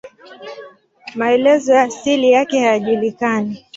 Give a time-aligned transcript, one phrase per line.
[1.15, 3.65] Maelezo ya asili yake hayajulikani.